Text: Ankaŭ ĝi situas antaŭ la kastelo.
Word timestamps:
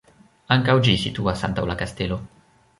Ankaŭ 0.55 0.75
ĝi 0.87 0.95
situas 1.03 1.45
antaŭ 1.51 1.69
la 1.73 1.79
kastelo. 1.85 2.21